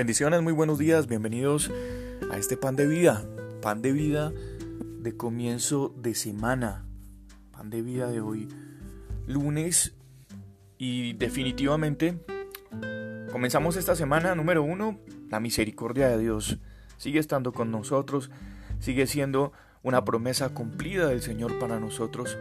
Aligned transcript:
Bendiciones, 0.00 0.40
muy 0.40 0.54
buenos 0.54 0.78
días, 0.78 1.08
bienvenidos 1.08 1.70
a 2.30 2.38
este 2.38 2.56
pan 2.56 2.74
de 2.74 2.86
vida, 2.86 3.22
pan 3.60 3.82
de 3.82 3.92
vida 3.92 4.32
de 4.72 5.14
comienzo 5.14 5.94
de 5.94 6.14
semana, 6.14 6.86
pan 7.52 7.68
de 7.68 7.82
vida 7.82 8.08
de 8.10 8.22
hoy, 8.22 8.48
lunes 9.26 9.92
y 10.78 11.12
definitivamente 11.12 12.18
comenzamos 13.30 13.76
esta 13.76 13.94
semana 13.94 14.34
número 14.34 14.62
uno, 14.62 14.98
la 15.28 15.38
misericordia 15.38 16.08
de 16.08 16.18
Dios 16.18 16.56
sigue 16.96 17.18
estando 17.18 17.52
con 17.52 17.70
nosotros, 17.70 18.30
sigue 18.78 19.06
siendo 19.06 19.52
una 19.82 20.06
promesa 20.06 20.48
cumplida 20.48 21.08
del 21.08 21.20
Señor 21.20 21.58
para 21.58 21.78
nosotros. 21.78 22.38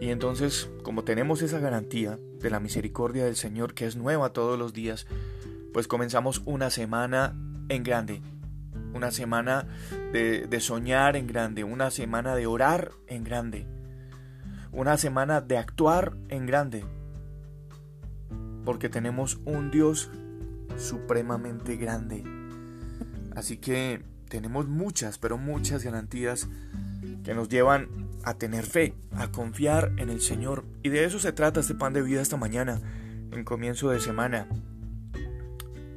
Y 0.00 0.08
entonces, 0.08 0.68
como 0.82 1.04
tenemos 1.04 1.42
esa 1.42 1.60
garantía 1.60 2.18
de 2.40 2.50
la 2.50 2.58
misericordia 2.58 3.24
del 3.24 3.36
Señor 3.36 3.72
que 3.72 3.86
es 3.86 3.94
nueva 3.94 4.32
todos 4.32 4.58
los 4.58 4.72
días, 4.72 5.06
pues 5.72 5.88
comenzamos 5.88 6.42
una 6.44 6.70
semana 6.70 7.34
en 7.68 7.82
grande, 7.82 8.22
una 8.94 9.10
semana 9.10 9.66
de, 10.12 10.60
soñar 10.60 11.16
en 11.16 11.26
grande, 11.26 11.64
una 11.64 11.90
semana 11.90 12.34
de 12.34 12.46
orar 12.46 12.92
en 13.06 13.24
grande, 13.24 13.66
una 14.70 14.96
semana 14.96 15.40
de 15.40 15.58
actuar 15.58 16.16
en 16.28 16.46
grande, 16.46 16.84
porque 18.64 18.88
tenemos 18.88 19.40
un 19.44 19.70
Dios 19.70 20.10
supremamente 20.76 21.76
grande. 21.76 22.24
Así 23.34 23.56
que 23.56 24.04
tenemos 24.28 24.68
muchas, 24.68 25.18
pero 25.18 25.38
muchas 25.38 25.84
garantías 25.84 26.48
que 27.24 27.34
nos 27.34 27.48
llevan 27.48 27.88
a 28.24 28.34
tener 28.34 28.64
fe, 28.64 28.94
a 29.12 29.28
confiar 29.28 29.92
en 29.96 30.10
el 30.10 30.20
Señor. 30.20 30.64
Y 30.82 30.90
de 30.90 31.04
eso 31.04 31.18
se 31.18 31.32
trata 31.32 31.60
este 31.60 31.74
pan 31.74 31.92
de 31.92 32.02
vida 32.02 32.20
esta 32.20 32.36
mañana, 32.36 32.80
en 33.30 33.44
comienzo 33.44 33.90
de 33.90 34.00
semana. 34.00 34.46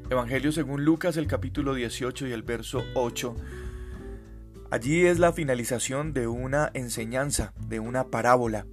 Evangelio 0.08 0.52
según 0.52 0.86
Lucas, 0.86 1.18
el 1.18 1.26
capítulo 1.26 1.74
18 1.74 2.28
y 2.28 2.32
el 2.32 2.44
verso 2.44 2.84
8. 2.94 3.36
Allí 4.70 5.04
es 5.08 5.18
la 5.18 5.34
finalización 5.34 6.14
de 6.14 6.28
una 6.28 6.70
enseñanza, 6.76 7.54
de 7.68 7.80
una 7.80 8.06
parábola, 8.06 8.68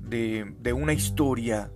de, 0.00 0.72
una 0.72 0.94
historia 0.94 1.70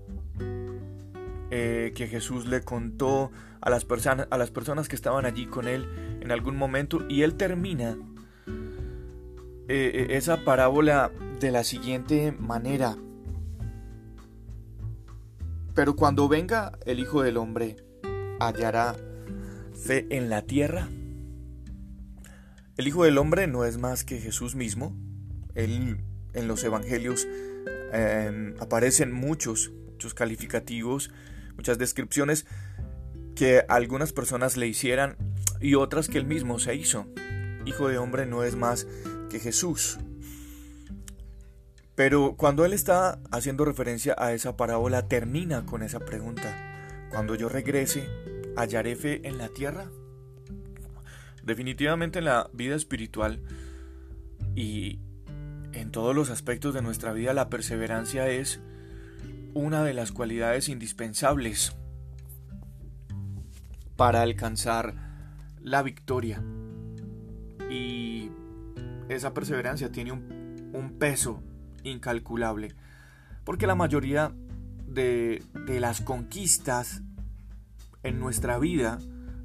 eh, 1.51 1.93
que 1.95 2.07
Jesús 2.07 2.47
le 2.47 2.63
contó 2.63 3.31
a 3.61 3.69
las, 3.69 3.85
personas, 3.85 4.27
a 4.31 4.39
las 4.39 4.51
personas 4.51 4.89
que 4.89 4.97
estaban 4.97 5.27
allí 5.27 5.45
con 5.45 5.69
él 5.69 5.87
en 6.23 6.33
algún 6.33 6.57
momento 6.57 7.05
y 7.11 7.23
él 7.23 7.35
termina 7.35 7.99
eh, 9.69 10.07
esa 10.11 10.45
parábola 10.47 11.11
de 11.41 11.51
la 11.51 11.63
siguiente 11.63 12.33
manera. 12.33 12.97
Pero 15.75 15.95
cuando 15.95 16.27
venga 16.27 16.73
el 16.87 17.01
Hijo 17.01 17.23
del 17.23 17.37
Hombre, 17.37 17.77
hallará 18.41 18.97
fe 19.85 20.07
en 20.11 20.31
la 20.31 20.43
tierra? 20.43 20.89
El 22.77 22.87
Hijo 22.87 23.05
del 23.05 23.19
Hombre 23.19 23.47
no 23.47 23.65
es 23.65 23.79
más 23.79 24.05
que 24.05 24.21
Jesús 24.21 24.55
mismo. 24.55 24.97
Él, 25.55 25.99
en 26.33 26.49
los 26.49 26.63
evangelios 26.63 27.27
em, 27.93 28.55
aparecen 28.61 29.11
muchos, 29.11 29.73
muchos 29.87 30.15
calificativos, 30.15 31.11
muchas 31.57 31.79
descripciones 31.79 32.47
que 33.35 33.65
algunas 33.69 34.13
personas 34.13 34.57
le 34.57 34.69
hicieran 34.69 35.17
y 35.61 35.75
otras 35.75 36.09
que 36.09 36.19
él 36.19 36.27
mismo 36.27 36.59
se 36.59 36.77
hizo. 36.77 37.07
Hijo 37.67 37.89
de 37.89 37.99
hombre 37.99 38.27
no 38.27 38.45
es 38.45 38.57
más 38.57 38.87
que 39.29 39.41
Jesús. 39.41 39.99
Pero 41.95 42.37
cuando 42.37 42.65
él 42.65 42.73
está 42.73 43.19
haciendo 43.33 43.65
referencia 43.65 44.15
a 44.17 44.33
esa 44.33 44.57
parábola, 44.57 45.09
termina 45.09 45.67
con 45.67 45.83
esa 45.83 45.99
pregunta. 45.99 47.09
Cuando 47.11 47.35
yo 47.35 47.49
regrese, 47.49 48.09
¿hallaré 48.61 48.97
fe 48.97 49.27
en 49.27 49.39
la 49.39 49.49
tierra? 49.49 49.91
Definitivamente 51.43 52.19
en 52.19 52.27
la 52.27 52.51
vida 52.53 52.77
espiritual 52.77 53.41
y 54.55 54.99
en 55.73 55.91
todos 55.91 56.15
los 56.15 56.31
aspectos 56.31 56.75
de 56.75 56.83
nuestra 56.83 57.13
vida 57.13 57.33
la 57.33 57.49
perseverancia 57.49 58.29
es 58.29 58.61
una 59.55 59.83
de 59.85 59.95
las 59.95 60.13
cualidades 60.13 60.69
indispensables 60.69 61.77
para 63.97 64.23
alcanzar 64.23 64.95
la 65.63 65.83
victoria. 65.83 66.43
Y 67.71 68.31
esa 69.09 69.35
perseverancia 69.35 69.91
tiene 69.91 70.13
un, 70.13 70.71
un 70.73 70.99
peso 70.99 71.43
incalculable, 71.83 72.75
porque 73.45 73.67
la 73.67 73.75
mayoría 73.75 74.33
de, 74.87 75.43
las 75.81 76.01
conquistas 76.01 77.03
en 78.09 78.19
nuestra 78.19 78.59
vida 78.59 78.99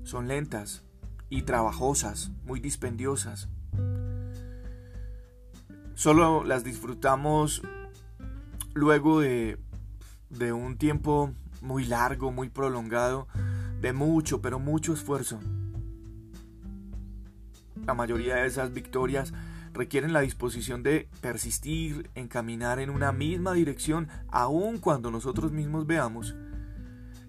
son 0.04 0.28
lentas 0.28 0.84
y 1.30 1.44
trabajosas, 1.44 2.32
muy 2.46 2.60
dispendiosas. 2.60 3.50
Solo 5.96 6.44
las 6.44 6.64
disfrutamos 6.64 7.62
luego 8.74 9.20
de, 9.20 9.60
de 10.30 10.54
un 10.54 10.78
tiempo 10.78 11.34
muy 11.62 11.86
largo, 11.86 12.32
muy 12.32 12.50
prolongado, 12.50 13.28
de 13.82 13.94
mucho, 13.94 14.42
pero 14.42 14.60
mucho 14.60 14.94
esfuerzo. 14.94 15.40
La 17.86 17.94
mayoría 17.94 18.36
de 18.36 18.48
esas 18.48 18.74
victorias 18.74 19.34
requieren 19.74 20.14
la 20.14 20.22
disposición 20.22 20.84
de 20.84 21.10
persistir 21.20 22.10
en 22.16 22.28
caminar 22.28 22.80
en 22.80 22.90
una 22.90 23.12
misma 23.12 23.54
dirección 23.54 24.08
aun 24.30 24.78
cuando 24.78 25.12
nosotros 25.12 25.52
mismos 25.52 25.86
veamos 25.86 26.36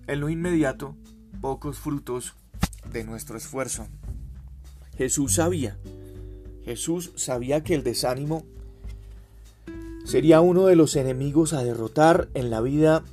en 0.06 0.20
lo 0.20 0.28
inmediato 0.28 0.96
pocos 1.44 1.78
frutos 1.78 2.32
de 2.90 3.04
nuestro 3.04 3.36
esfuerzo. 3.36 3.86
Jesús 4.96 5.34
sabía, 5.34 5.76
Jesús 6.64 7.12
sabía 7.16 7.62
que 7.62 7.74
el 7.74 7.82
desánimo 7.82 8.46
sería 10.06 10.40
uno 10.40 10.64
de 10.64 10.74
los 10.74 10.96
enemigos 10.96 11.52
a 11.52 11.62
derrotar 11.62 12.30
en 12.32 12.48
la 12.48 12.62
vida 12.62 13.04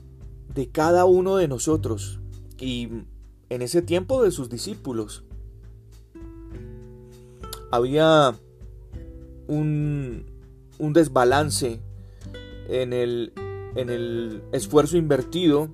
de 0.55 0.69
cada 0.69 1.03
uno 1.03 1.35
de 1.35 1.49
nosotros 1.49 2.21
y 2.57 2.87
en 3.49 3.61
ese 3.61 3.81
tiempo 3.81 4.23
de 4.23 4.31
sus 4.31 4.49
discípulos. 4.49 5.25
Había 7.69 8.39
un, 9.49 10.25
desbalance 10.79 11.81
en 12.69 12.93
el, 12.93 13.33
en 13.75 13.89
el 13.89 14.41
esfuerzo 14.53 14.95
invertido 14.95 15.69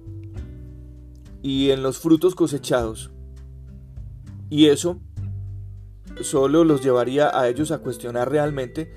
y 1.48 1.72
en 1.72 1.82
los 1.82 1.98
frutos 1.98 2.36
cosechados. 2.36 3.10
Y 4.50 4.66
eso 4.66 5.00
solo 6.20 6.66
los 6.66 6.84
llevaría 6.84 7.32
a 7.34 7.48
ellos 7.48 7.72
a 7.72 7.78
cuestionar 7.78 8.30
realmente 8.30 8.92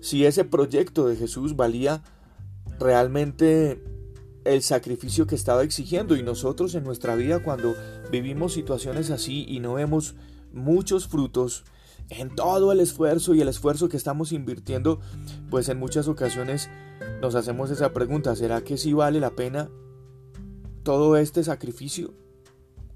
si 0.00 0.24
ese 0.24 0.44
proyecto 0.44 1.06
de 1.06 1.16
Jesús 1.16 1.54
valía 1.54 2.02
realmente 2.80 3.84
el 4.46 4.62
sacrificio 4.62 5.26
que 5.26 5.34
estaba 5.34 5.64
exigiendo. 5.64 6.16
Y 6.16 6.22
nosotros 6.22 6.74
en 6.74 6.82
nuestra 6.82 7.14
vida 7.14 7.42
cuando 7.42 7.74
vivimos 8.10 8.54
situaciones 8.54 9.10
así 9.10 9.44
y 9.46 9.60
no 9.60 9.74
vemos 9.74 10.14
muchos 10.54 11.06
frutos, 11.06 11.64
en 12.08 12.34
todo 12.34 12.72
el 12.72 12.80
esfuerzo 12.80 13.34
y 13.34 13.42
el 13.42 13.48
esfuerzo 13.48 13.90
que 13.90 13.98
estamos 13.98 14.32
invirtiendo, 14.32 14.98
pues 15.50 15.68
en 15.68 15.78
muchas 15.78 16.08
ocasiones 16.08 16.70
nos 17.20 17.34
hacemos 17.34 17.70
esa 17.70 17.92
pregunta, 17.92 18.34
¿será 18.34 18.62
que 18.62 18.78
sí 18.78 18.94
vale 18.94 19.20
la 19.20 19.32
pena 19.36 19.68
todo 20.86 21.16
este 21.16 21.42
sacrificio 21.42 22.14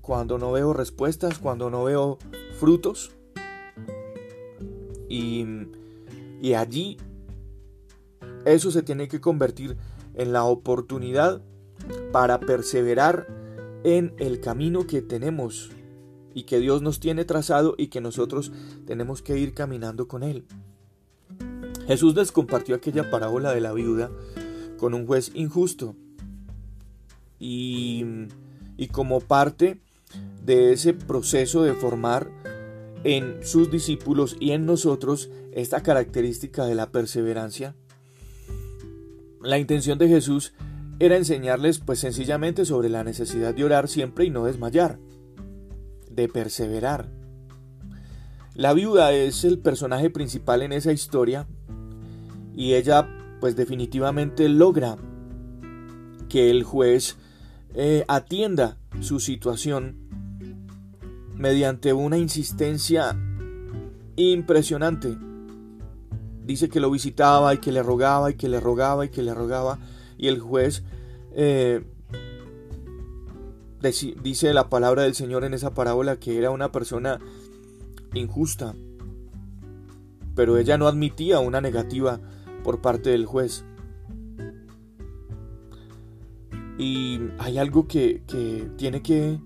cuando 0.00 0.38
no 0.38 0.52
veo 0.52 0.72
respuestas, 0.72 1.40
cuando 1.40 1.70
no 1.70 1.82
veo 1.82 2.18
frutos? 2.60 3.10
Y, 5.08 5.44
y 6.40 6.54
allí 6.54 6.98
eso 8.44 8.70
se 8.70 8.84
tiene 8.84 9.08
que 9.08 9.20
convertir 9.20 9.76
en 10.14 10.32
la 10.32 10.44
oportunidad 10.44 11.42
para 12.12 12.38
perseverar 12.38 13.26
en 13.82 14.14
el 14.18 14.40
camino 14.40 14.86
que 14.86 15.02
tenemos 15.02 15.72
y 16.32 16.44
que 16.44 16.60
Dios 16.60 16.82
nos 16.82 17.00
tiene 17.00 17.24
trazado 17.24 17.74
y 17.76 17.88
que 17.88 18.00
nosotros 18.00 18.52
tenemos 18.86 19.20
que 19.20 19.36
ir 19.36 19.52
caminando 19.52 20.06
con 20.06 20.22
Él. 20.22 20.44
Jesús 21.88 22.14
les 22.14 22.30
compartió 22.30 22.76
aquella 22.76 23.10
parábola 23.10 23.52
de 23.52 23.60
la 23.60 23.72
viuda 23.72 24.12
con 24.78 24.94
un 24.94 25.08
juez 25.08 25.32
injusto 25.34 25.96
y, 27.40 28.04
como 28.92 29.20
parte 29.20 29.80
de 30.44 30.72
ese 30.72 30.92
proceso 30.92 31.62
de 31.62 31.72
formar 31.72 32.30
en 33.02 33.38
sus 33.42 33.70
discípulos 33.70 34.36
y 34.38 34.52
en 34.52 34.66
nosotros 34.66 35.30
esta 35.52 35.82
característica 35.82 36.66
de 36.66 36.74
la 36.74 36.92
perseverancia, 36.92 37.74
la 39.42 39.58
intención 39.58 39.98
de 39.98 40.08
Jesús 40.08 40.52
era 40.98 41.16
enseñarles 41.16 41.78
pues 41.78 41.98
sencillamente 41.98 42.66
sobre 42.66 42.90
la 42.90 43.02
necesidad 43.02 43.54
de 43.54 43.64
orar 43.64 43.88
siempre 43.88 44.26
y 44.26 44.30
no 44.30 44.44
desmayar 44.44 44.98
de 46.10 46.28
perseverar. 46.28 47.08
La 48.54 48.74
viuda 48.74 49.12
es 49.12 49.44
el 49.44 49.58
personaje 49.60 50.10
principal 50.10 50.60
en 50.60 50.72
esa 50.72 50.92
historia 50.92 51.46
y 52.54 52.74
ella 52.74 53.08
pues 53.40 53.56
definitivamente 53.56 54.50
logra 54.50 54.98
que 56.28 56.50
el 56.50 56.62
juez 56.62 57.16
eh, 57.74 58.04
atienda 58.08 58.76
su 59.00 59.20
situación 59.20 59.96
mediante 61.36 61.92
una 61.92 62.18
insistencia 62.18 63.16
impresionante. 64.16 65.16
Dice 66.44 66.68
que 66.68 66.80
lo 66.80 66.90
visitaba 66.90 67.54
y 67.54 67.58
que 67.58 67.72
le 67.72 67.82
rogaba 67.82 68.30
y 68.30 68.34
que 68.34 68.48
le 68.48 68.60
rogaba 68.60 69.06
y 69.06 69.08
que 69.08 69.22
le 69.22 69.34
rogaba. 69.34 69.78
Y 70.18 70.28
el 70.28 70.40
juez 70.40 70.82
eh, 71.32 71.84
dice 74.22 74.52
la 74.52 74.68
palabra 74.68 75.02
del 75.02 75.14
Señor 75.14 75.44
en 75.44 75.54
esa 75.54 75.72
parábola 75.72 76.18
que 76.18 76.36
era 76.36 76.50
una 76.50 76.72
persona 76.72 77.18
injusta. 78.12 78.74
Pero 80.34 80.58
ella 80.58 80.76
no 80.76 80.88
admitía 80.88 81.40
una 81.40 81.60
negativa 81.60 82.20
por 82.62 82.80
parte 82.80 83.10
del 83.10 83.26
juez. 83.26 83.64
Y 86.80 87.20
hay 87.38 87.58
algo 87.58 87.86
que, 87.86 88.22
que 88.26 88.70
tiene 88.78 89.02
que 89.02 89.38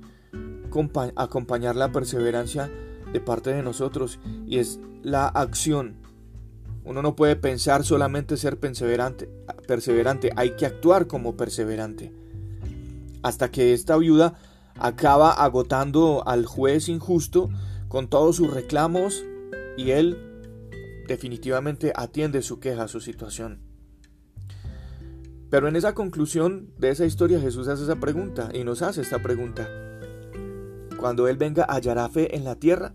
acompañar 1.17 1.75
la 1.75 1.91
perseverancia 1.91 2.71
de 3.13 3.21
parte 3.21 3.53
de 3.53 3.61
nosotros 3.61 4.21
y 4.47 4.59
es 4.59 4.79
la 5.03 5.27
acción. 5.27 5.97
Uno 6.85 7.03
no 7.03 7.17
puede 7.17 7.35
pensar 7.35 7.83
solamente 7.83 8.37
ser 8.37 8.61
perseverante, 8.61 9.29
perseverante, 9.67 10.31
hay 10.37 10.55
que 10.55 10.65
actuar 10.65 11.09
como 11.09 11.37
perseverante. 11.37 12.13
Hasta 13.25 13.51
que 13.51 13.73
esta 13.73 13.97
viuda 13.97 14.35
acaba 14.79 15.33
agotando 15.33 16.23
al 16.29 16.47
juez 16.47 16.89
injusto 16.89 17.51
con 17.89 18.07
todos 18.07 18.37
sus 18.37 18.55
reclamos 18.55 19.25
y 19.77 19.91
él 19.91 20.17
definitivamente 21.09 21.93
atiende 21.97 22.43
su 22.43 22.61
queja, 22.61 22.87
su 22.87 23.01
situación. 23.01 23.64
Pero 25.55 25.69
en 25.69 25.77
esa 25.77 25.95
conclusión 25.95 26.73
de 26.79 26.91
esa 26.91 27.07
historia 27.07 27.39
Jesús 27.39 27.69
hace 27.69 27.85
esa 27.85 28.01
pregunta 28.01 28.51
y 28.53 28.65
nos 28.65 28.83
hace 28.83 29.03
esta 29.03 29.23
pregunta. 29.23 29.69
Cuando 30.99 31.29
Él 31.29 31.37
venga, 31.37 31.65
¿hallará 31.69 32.09
fe 32.09 32.35
en 32.35 32.43
la 32.43 32.57
tierra? 32.57 32.93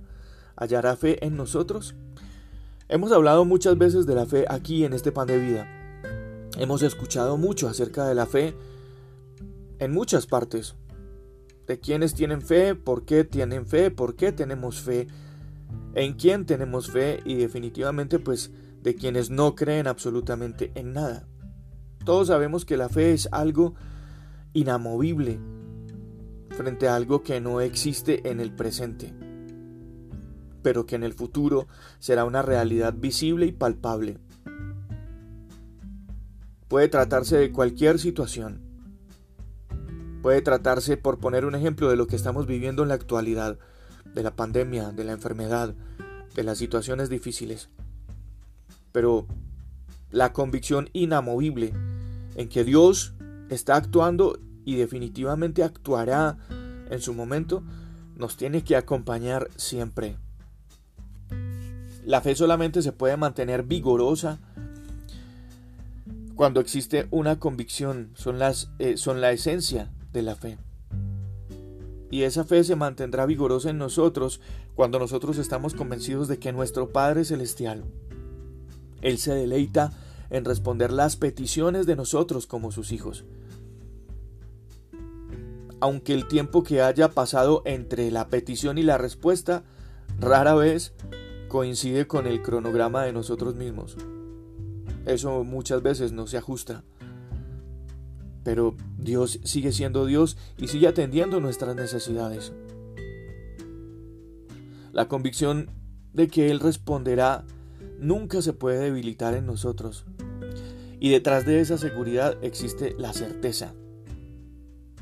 ¿Hallará 0.57 0.97
fe 0.97 1.25
en 1.25 1.37
nosotros? 1.37 1.95
Hemos 2.89 3.13
hablado 3.13 3.45
muchas 3.45 3.77
veces 3.77 4.05
de 4.05 4.13
la 4.13 4.25
fe 4.25 4.43
aquí 4.49 4.83
en 4.83 4.91
este 4.91 5.13
pan 5.13 5.27
de 5.27 5.39
vida. 5.39 5.69
Hemos 6.57 6.81
escuchado 6.81 7.37
mucho 7.37 7.69
acerca 7.69 8.05
de 8.05 8.15
la 8.15 8.25
fe 8.25 8.53
en 9.79 9.93
muchas 9.93 10.27
partes. 10.27 10.75
De 11.65 11.79
quiénes 11.79 12.13
tienen 12.13 12.41
fe, 12.41 12.75
por 12.75 13.05
qué 13.05 13.23
tienen 13.23 13.67
fe, 13.67 13.89
por 13.89 14.17
qué 14.17 14.33
tenemos 14.33 14.81
fe, 14.81 15.07
en 15.95 16.15
quién 16.15 16.45
tenemos 16.45 16.91
fe 16.91 17.21
y 17.23 17.35
definitivamente 17.35 18.19
pues 18.19 18.51
de 18.83 18.95
quienes 18.95 19.29
no 19.29 19.55
creen 19.55 19.87
absolutamente 19.87 20.73
en 20.75 20.91
nada. 20.91 21.25
Todos 22.05 22.27
sabemos 22.27 22.65
que 22.65 22.77
la 22.77 22.89
fe 22.89 23.13
es 23.13 23.27
algo 23.31 23.75
inamovible, 24.53 25.39
frente 26.49 26.87
a 26.87 26.95
algo 26.95 27.23
que 27.23 27.39
no 27.39 27.61
existe 27.61 28.29
en 28.29 28.39
el 28.39 28.51
presente, 28.51 29.13
pero 30.61 30.85
que 30.85 30.95
en 30.95 31.03
el 31.03 31.13
futuro 31.13 31.67
será 31.99 32.25
una 32.25 32.41
realidad 32.41 32.93
visible 32.97 33.45
y 33.45 33.51
palpable. 33.51 34.17
Puede 36.67 36.87
tratarse 36.87 37.37
de 37.37 37.51
cualquier 37.51 37.97
situación. 37.97 38.61
Puede 40.21 40.41
tratarse, 40.41 40.97
por 40.97 41.19
poner 41.19 41.45
un 41.45 41.55
ejemplo, 41.55 41.89
de 41.89 41.95
lo 41.95 42.07
que 42.07 42.15
estamos 42.15 42.45
viviendo 42.45 42.83
en 42.83 42.89
la 42.89 42.95
actualidad, 42.95 43.57
de 44.13 44.23
la 44.23 44.35
pandemia, 44.35 44.91
de 44.91 45.03
la 45.03 45.13
enfermedad, 45.13 45.75
de 46.35 46.43
las 46.43 46.57
situaciones 46.57 47.09
difíciles. 47.09 47.69
Pero 48.91 49.27
la 50.11 50.33
convicción 50.33 50.89
inamovible 50.93 51.73
en 52.35 52.49
que 52.49 52.63
Dios 52.63 53.13
está 53.49 53.75
actuando 53.75 54.39
y 54.65 54.75
definitivamente 54.75 55.63
actuará 55.63 56.37
en 56.89 57.01
su 57.01 57.13
momento, 57.13 57.63
nos 58.15 58.37
tiene 58.37 58.63
que 58.63 58.75
acompañar 58.75 59.49
siempre. 59.55 60.17
La 62.05 62.21
fe 62.21 62.35
solamente 62.35 62.81
se 62.81 62.91
puede 62.91 63.17
mantener 63.17 63.63
vigorosa 63.63 64.39
cuando 66.35 66.59
existe 66.61 67.07
una 67.11 67.39
convicción, 67.39 68.11
son, 68.15 68.39
las, 68.39 68.71
eh, 68.79 68.97
son 68.97 69.21
la 69.21 69.31
esencia 69.31 69.91
de 70.13 70.21
la 70.21 70.35
fe. 70.35 70.57
Y 72.11 72.23
esa 72.23 72.43
fe 72.43 72.63
se 72.63 72.75
mantendrá 72.75 73.25
vigorosa 73.25 73.69
en 73.69 73.77
nosotros 73.77 74.41
cuando 74.73 74.99
nosotros 74.99 75.37
estamos 75.37 75.73
convencidos 75.73 76.27
de 76.27 76.39
que 76.39 76.53
nuestro 76.53 76.89
Padre 76.89 77.25
Celestial, 77.25 77.83
Él 79.01 79.17
se 79.17 79.33
deleita 79.33 79.91
en 80.29 80.45
responder 80.45 80.91
las 80.91 81.15
peticiones 81.15 81.85
de 81.85 81.95
nosotros 81.95 82.47
como 82.47 82.71
sus 82.71 82.91
hijos 82.91 83.25
aunque 85.79 86.13
el 86.13 86.27
tiempo 86.27 86.63
que 86.63 86.81
haya 86.81 87.09
pasado 87.09 87.61
entre 87.65 88.11
la 88.11 88.27
petición 88.27 88.77
y 88.77 88.83
la 88.83 88.97
respuesta 88.97 89.63
rara 90.19 90.53
vez 90.55 90.93
coincide 91.47 92.07
con 92.07 92.27
el 92.27 92.41
cronograma 92.41 93.03
de 93.03 93.13
nosotros 93.13 93.55
mismos. 93.55 93.95
Eso 95.05 95.43
muchas 95.43 95.81
veces 95.81 96.11
no 96.11 96.27
se 96.27 96.37
ajusta. 96.37 96.83
Pero 98.43 98.75
Dios 98.97 99.39
sigue 99.43 99.71
siendo 99.71 100.05
Dios 100.05 100.37
y 100.57 100.67
sigue 100.67 100.87
atendiendo 100.87 101.39
nuestras 101.39 101.75
necesidades. 101.75 102.53
La 104.91 105.07
convicción 105.07 105.69
de 106.13 106.27
que 106.27 106.49
Él 106.51 106.59
responderá 106.59 107.45
nunca 107.99 108.41
se 108.41 108.53
puede 108.53 108.79
debilitar 108.79 109.35
en 109.35 109.45
nosotros. 109.45 110.05
Y 110.99 111.09
detrás 111.09 111.45
de 111.45 111.61
esa 111.61 111.77
seguridad 111.77 112.37
existe 112.41 112.95
la 112.97 113.13
certeza 113.13 113.73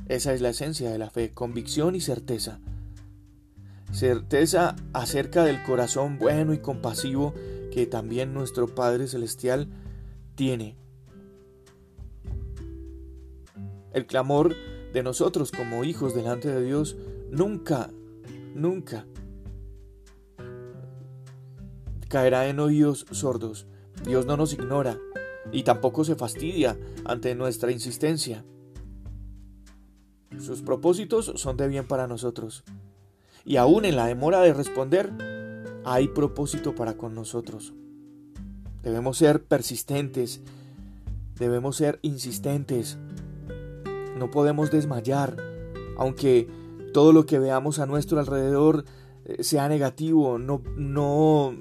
esa 0.07 0.33
es 0.33 0.39
la 0.39 0.49
esencia 0.49 0.89
de 0.89 0.97
la 0.97 1.09
fe, 1.09 1.31
convicción 1.31 1.95
y 1.95 1.99
certeza. 1.99 2.59
Certeza 3.91 4.75
acerca 4.93 5.43
del 5.43 5.61
corazón 5.63 6.17
bueno 6.17 6.53
y 6.53 6.59
compasivo 6.59 7.33
que 7.73 7.87
también 7.87 8.33
nuestro 8.33 8.67
Padre 8.73 9.07
Celestial 9.07 9.67
tiene. 10.35 10.77
El 13.91 14.05
clamor 14.05 14.55
de 14.93 15.03
nosotros 15.03 15.51
como 15.51 15.83
hijos 15.83 16.15
delante 16.15 16.49
de 16.49 16.63
Dios 16.63 16.95
nunca, 17.29 17.89
nunca 18.55 19.05
caerá 22.07 22.47
en 22.47 22.59
oídos 22.59 23.05
sordos. 23.11 23.67
Dios 24.05 24.25
no 24.25 24.37
nos 24.37 24.53
ignora 24.53 24.97
y 25.51 25.63
tampoco 25.63 26.03
se 26.03 26.15
fastidia 26.15 26.77
ante 27.05 27.35
nuestra 27.35 27.71
insistencia. 27.71 28.43
Sus 30.39 30.61
propósitos 30.61 31.31
son 31.35 31.57
de 31.57 31.67
bien 31.67 31.87
para 31.87 32.07
nosotros. 32.07 32.63
Y 33.43 33.57
aún 33.57 33.85
en 33.85 33.95
la 33.95 34.07
demora 34.07 34.41
de 34.41 34.53
responder, 34.53 35.11
hay 35.85 36.09
propósito 36.09 36.75
para 36.75 36.97
con 36.97 37.15
nosotros. 37.15 37.73
Debemos 38.83 39.17
ser 39.17 39.43
persistentes, 39.43 40.41
debemos 41.39 41.77
ser 41.77 41.99
insistentes. 42.01 42.97
No 44.17 44.29
podemos 44.29 44.69
desmayar, 44.69 45.37
aunque 45.97 46.47
todo 46.93 47.13
lo 47.13 47.25
que 47.25 47.39
veamos 47.39 47.79
a 47.79 47.85
nuestro 47.85 48.19
alrededor 48.19 48.85
eh, 49.25 49.43
sea 49.43 49.69
negativo, 49.69 50.39
no, 50.39 50.61
no, 50.75 51.55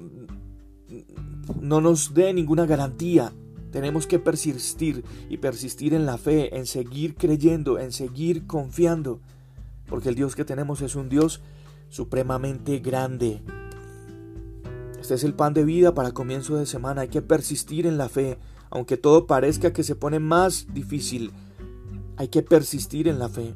no 1.61 1.81
nos 1.81 2.13
dé 2.13 2.33
ninguna 2.33 2.65
garantía 2.65 3.31
tenemos 3.71 4.07
que 4.07 4.19
persistir 4.19 5.03
y 5.29 5.37
persistir 5.37 5.93
en 5.93 6.05
la 6.05 6.17
fe, 6.17 6.57
en 6.57 6.65
seguir 6.65 7.15
creyendo, 7.15 7.79
en 7.79 7.91
seguir 7.91 8.47
confiando, 8.47 9.19
porque 9.87 10.09
el 10.09 10.15
Dios 10.15 10.35
que 10.35 10.45
tenemos 10.45 10.81
es 10.81 10.95
un 10.95 11.09
Dios 11.09 11.41
supremamente 11.89 12.79
grande. 12.79 13.41
Este 14.99 15.13
es 15.13 15.23
el 15.23 15.33
pan 15.33 15.53
de 15.53 15.63
vida 15.63 15.93
para 15.93 16.11
comienzo 16.11 16.55
de 16.55 16.65
semana. 16.65 17.01
Hay 17.01 17.09
que 17.09 17.21
persistir 17.21 17.85
en 17.85 17.97
la 17.97 18.09
fe, 18.09 18.39
aunque 18.69 18.97
todo 18.97 19.27
parezca 19.27 19.73
que 19.73 19.83
se 19.83 19.95
pone 19.95 20.19
más 20.19 20.67
difícil. 20.73 21.31
Hay 22.15 22.29
que 22.29 22.41
persistir 22.41 23.07
en 23.07 23.19
la 23.19 23.29
fe. 23.29 23.53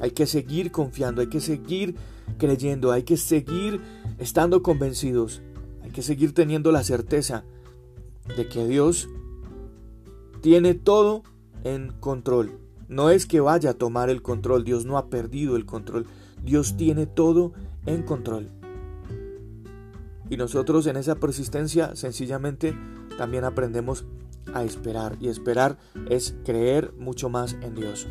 Hay 0.00 0.12
que 0.12 0.26
seguir 0.26 0.72
confiando, 0.72 1.20
hay 1.20 1.28
que 1.28 1.40
seguir 1.40 1.96
creyendo, 2.38 2.92
hay 2.92 3.02
que 3.02 3.16
seguir 3.16 3.80
estando 4.18 4.62
convencidos, 4.62 5.42
hay 5.86 5.92
que 5.92 6.02
seguir 6.02 6.34
teniendo 6.34 6.72
la 6.72 6.82
certeza 6.82 7.44
de 8.36 8.48
que 8.48 8.66
Dios 8.66 9.08
tiene 10.40 10.74
todo 10.74 11.22
en 11.62 11.92
control. 12.00 12.58
No 12.88 13.10
es 13.10 13.24
que 13.24 13.38
vaya 13.38 13.70
a 13.70 13.74
tomar 13.74 14.10
el 14.10 14.20
control, 14.20 14.64
Dios 14.64 14.84
no 14.84 14.98
ha 14.98 15.08
perdido 15.08 15.54
el 15.54 15.64
control, 15.64 16.06
Dios 16.42 16.76
tiene 16.76 17.06
todo 17.06 17.52
en 17.86 18.02
control. 18.02 18.50
Y 20.28 20.36
nosotros 20.36 20.88
en 20.88 20.96
esa 20.96 21.14
persistencia 21.14 21.94
sencillamente 21.94 22.76
también 23.16 23.44
aprendemos 23.44 24.06
a 24.54 24.64
esperar. 24.64 25.16
Y 25.20 25.28
esperar 25.28 25.78
es 26.10 26.34
creer 26.44 26.94
mucho 26.98 27.28
más 27.28 27.56
en 27.62 27.76
Dios. 27.76 28.08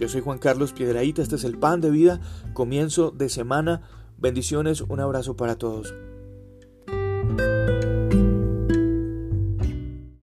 Yo 0.00 0.08
soy 0.08 0.22
Juan 0.22 0.38
Carlos 0.38 0.72
Piedraíta, 0.72 1.22
este 1.22 1.36
es 1.36 1.44
el 1.44 1.56
pan 1.56 1.80
de 1.80 1.90
vida, 1.90 2.20
comienzo 2.52 3.12
de 3.12 3.28
semana. 3.28 3.82
Bendiciones, 4.18 4.80
un 4.80 4.98
abrazo 4.98 5.36
para 5.36 5.54
todos. 5.54 5.94